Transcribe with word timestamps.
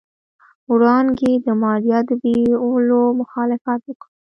وړانګې 0.71 1.31
د 1.45 1.47
ماريا 1.61 1.99
د 2.09 2.09
بيولو 2.21 3.01
مخالفت 3.19 3.79
وکړ. 3.87 4.09